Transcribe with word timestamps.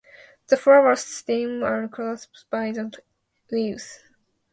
The 0.47 0.57
flower 0.57 0.95
stems 0.95 1.61
are 1.61 1.87
clasped 1.87 2.45
by 2.49 2.71
the 2.71 2.91
leaves. 3.51 3.99